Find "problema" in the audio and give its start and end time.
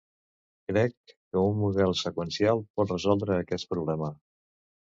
3.75-4.11